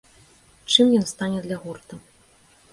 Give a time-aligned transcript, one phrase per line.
[0.71, 2.03] Чым ён стане для гурта?